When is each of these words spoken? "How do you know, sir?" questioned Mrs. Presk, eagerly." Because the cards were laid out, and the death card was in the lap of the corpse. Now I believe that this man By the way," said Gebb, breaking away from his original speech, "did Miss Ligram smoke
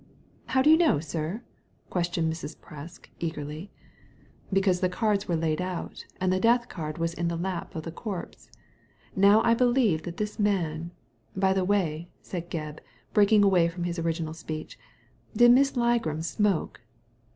"How 0.47 0.63
do 0.63 0.71
you 0.71 0.77
know, 0.77 0.99
sir?" 0.99 1.43
questioned 1.91 2.33
Mrs. 2.33 2.57
Presk, 2.57 3.05
eagerly." 3.19 3.69
Because 4.51 4.79
the 4.79 4.89
cards 4.89 5.27
were 5.27 5.35
laid 5.35 5.61
out, 5.61 6.07
and 6.19 6.33
the 6.33 6.39
death 6.39 6.67
card 6.69 6.97
was 6.97 7.13
in 7.13 7.27
the 7.27 7.35
lap 7.37 7.75
of 7.75 7.83
the 7.83 7.91
corpse. 7.91 8.49
Now 9.15 9.43
I 9.43 9.53
believe 9.53 10.01
that 10.01 10.17
this 10.17 10.39
man 10.39 10.89
By 11.35 11.53
the 11.53 11.63
way," 11.63 12.09
said 12.19 12.49
Gebb, 12.49 12.79
breaking 13.13 13.43
away 13.43 13.67
from 13.69 13.83
his 13.83 13.99
original 13.99 14.33
speech, 14.33 14.79
"did 15.37 15.51
Miss 15.51 15.73
Ligram 15.73 16.23
smoke 16.23 16.81